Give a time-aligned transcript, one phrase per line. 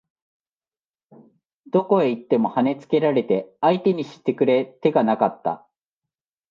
[1.67, 5.67] どこへ行っても跳ね付けられて相手にしてくれ手がなかった